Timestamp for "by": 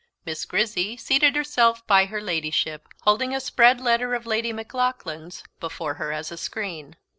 1.85-2.05